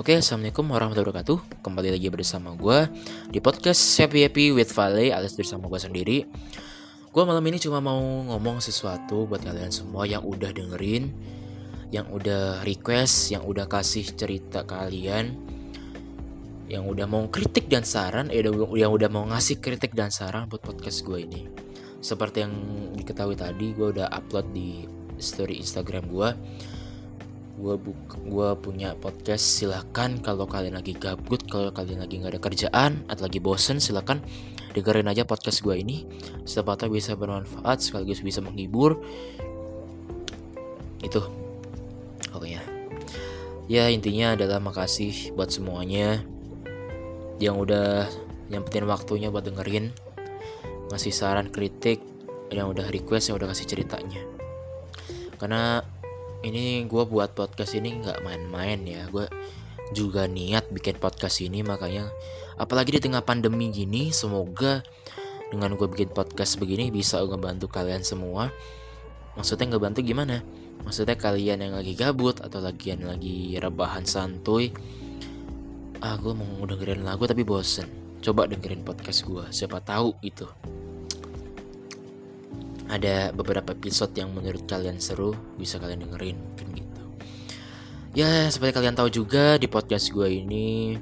[0.00, 1.60] Oke, Assalamualaikum warahmatullahi wabarakatuh.
[1.60, 2.88] Kembali lagi bersama gue
[3.28, 6.24] Di podcast Happy Happy with Vale Alias bersama gue sendiri.
[7.12, 11.12] Gue malam ini cuma mau ngomong sesuatu Buat kalian semua yang udah dengerin
[11.92, 15.36] Yang udah request Yang udah kasih cerita kalian
[16.64, 20.64] Yang udah mau kritik dan saran eh, Yang udah mau ngasih kritik dan saran Buat
[20.64, 21.44] podcast gue ini.
[22.00, 22.56] Seperti yang
[22.96, 24.88] diketahui tadi Gue udah upload di
[25.20, 26.28] story Instagram gue
[27.60, 27.76] gue
[28.24, 33.28] gue punya podcast silahkan kalau kalian lagi gabut kalau kalian lagi nggak ada kerjaan atau
[33.28, 34.24] lagi bosen silahkan
[34.72, 36.06] dengerin aja podcast gue ini.
[36.46, 39.02] Siapa tahu bisa bermanfaat sekaligus bisa menghibur.
[41.02, 41.20] Itu
[42.30, 42.62] pokoknya.
[43.70, 46.22] Ya intinya adalah makasih buat semuanya
[47.38, 48.08] yang udah
[48.50, 49.94] nyempetin waktunya buat dengerin
[50.90, 52.02] ngasih saran kritik
[52.50, 54.22] yang udah request yang udah kasih ceritanya.
[55.38, 55.86] Karena
[56.40, 59.04] ini gue buat podcast ini nggak main-main ya.
[59.12, 59.28] Gue
[59.90, 62.06] juga niat bikin podcast ini makanya
[62.54, 64.86] apalagi di tengah pandemi gini semoga
[65.50, 68.54] dengan gue bikin podcast begini bisa ngebantu kalian semua.
[69.34, 70.42] Maksudnya ngebantu gimana?
[70.86, 74.72] Maksudnya kalian yang lagi gabut atau lagi yang lagi rebahan santuy
[76.00, 77.86] ah gue mau dengerin lagu tapi bosen.
[78.20, 80.48] Coba dengerin podcast gue siapa tahu gitu
[82.90, 87.02] ada beberapa episode yang menurut kalian seru bisa kalian dengerin mungkin gitu.
[88.18, 90.98] Ya seperti kalian tahu juga di podcast gue ini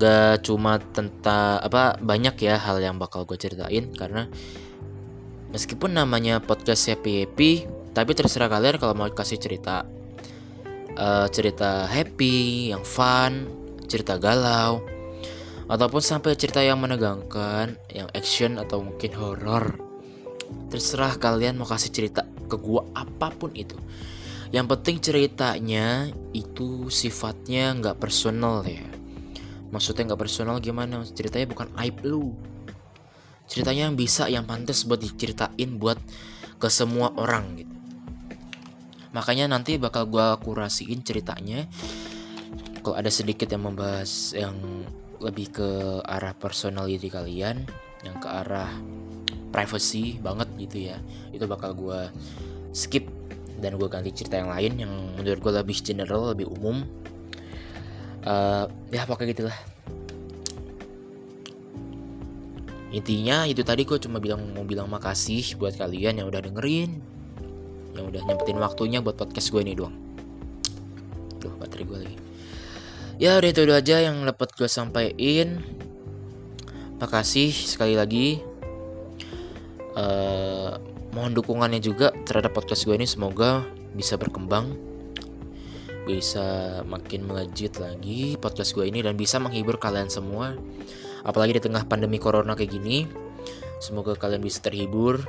[0.00, 4.30] gak cuma tentang apa banyak ya hal yang bakal gue ceritain karena
[5.50, 7.52] meskipun namanya podcast happy happy
[7.92, 9.82] tapi terserah kalian kalau mau kasih cerita
[10.94, 13.50] uh, cerita happy yang fun
[13.90, 14.86] cerita galau
[15.66, 19.87] ataupun sampai cerita yang menegangkan yang action atau mungkin horror
[20.68, 23.76] terserah kalian mau kasih cerita ke gua apa pun itu.
[24.48, 28.84] Yang penting ceritanya itu sifatnya nggak personal ya.
[29.68, 31.04] Maksudnya nggak personal gimana?
[31.04, 32.32] Ceritanya bukan aib lu.
[33.48, 36.00] Ceritanya yang bisa yang pantas buat diceritain buat
[36.56, 37.74] ke semua orang gitu.
[39.12, 41.68] Makanya nanti bakal gua kurasiin ceritanya.
[42.80, 44.56] Kalau ada sedikit yang membahas yang
[45.18, 45.68] lebih ke
[46.06, 47.66] arah personality kalian
[48.06, 48.70] yang ke arah
[49.50, 50.96] privacy banget gitu ya.
[51.32, 52.00] Itu bakal gue
[52.72, 53.08] skip
[53.58, 56.86] dan gue ganti cerita yang lain yang menurut gue lebih general lebih umum.
[58.22, 59.58] Uh, ya pokoknya gitulah.
[62.88, 67.18] Intinya itu tadi gue cuma bilang mau bilang makasih buat kalian yang udah dengerin
[67.92, 69.96] yang udah nyempetin waktunya buat podcast gue ini doang.
[71.42, 72.16] Tuh baterai gue lagi.
[73.18, 75.60] Ya udah itu aja yang dapat gue sampaikan.
[77.02, 78.42] Makasih sekali lagi
[79.98, 80.78] uh,
[81.10, 83.10] mohon dukungannya juga terhadap podcast gue ini.
[83.10, 83.66] Semoga
[83.98, 84.88] bisa berkembang
[86.08, 90.56] bisa makin melejit lagi podcast gue ini dan bisa menghibur kalian semua.
[91.20, 93.04] Apalagi di tengah pandemi corona kayak gini
[93.78, 95.20] semoga kalian bisa terhibur.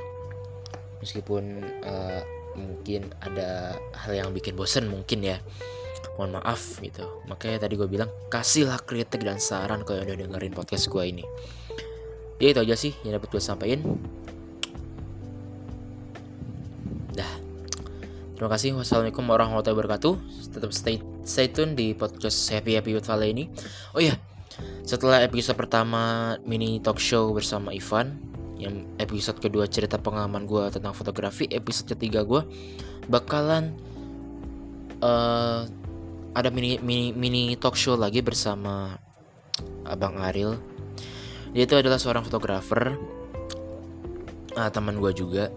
[1.04, 2.24] Meskipun uh,
[2.56, 5.36] mungkin ada hal yang bikin bosen mungkin ya.
[6.16, 7.04] Mohon maaf gitu.
[7.28, 11.24] Makanya tadi gue bilang kasihlah kritik dan saran kalau udah dengerin podcast gue ini.
[12.40, 14.00] Ya itu aja sih yang dapat gue sampaikan
[18.40, 18.72] Terima kasih.
[18.72, 20.14] Wassalamualaikum warahmatullahi wabarakatuh.
[20.56, 20.96] Tetap stay
[21.28, 23.52] stay tune di podcast Happy Happy with Vale ini.
[23.92, 24.16] Oh iya,
[24.80, 28.16] setelah episode pertama mini talk show bersama Ivan,
[28.56, 32.40] yang episode kedua cerita pengalaman gue tentang fotografi, episode ketiga gue
[33.12, 33.76] bakalan
[35.04, 35.68] uh,
[36.32, 38.96] ada mini mini mini talk show lagi bersama
[39.84, 40.56] Abang Aril.
[41.52, 42.96] Dia itu adalah seorang fotografer,
[44.56, 45.52] uh, teman gue juga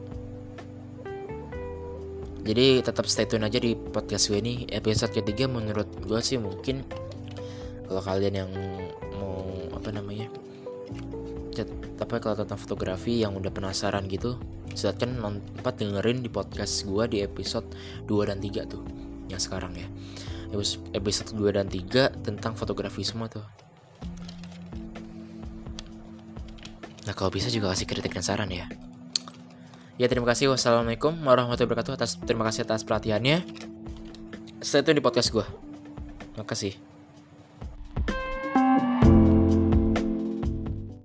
[2.44, 4.68] jadi tetap stay tune aja di podcast gue ini.
[4.68, 6.84] Episode ketiga menurut gue sih mungkin
[7.88, 8.52] kalau kalian yang
[9.16, 10.28] mau apa namanya
[11.94, 14.36] tapi kalau tentang fotografi yang udah penasaran gitu
[14.74, 17.64] silakan nonton dengerin di podcast gue di episode
[18.09, 18.84] 2 dan 3 tuh
[19.32, 19.88] yang sekarang ya.
[20.91, 23.46] Episode 2 dan 3 tentang fotografi semua tuh.
[27.08, 28.67] Nah kalau bisa juga kasih kritik dan saran ya
[30.01, 30.49] Ya terima kasih.
[30.49, 31.93] Wassalamualaikum warahmatullahi wabarakatuh.
[31.97, 33.45] Atas terima kasih atas perhatiannya.
[34.63, 35.45] Stay tune di podcast gue.
[36.34, 36.92] Terima kasih.